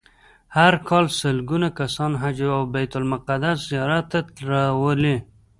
[0.57, 5.17] هر کال سلګونه کسان حج او بیت المقدس زیارت ته راولي.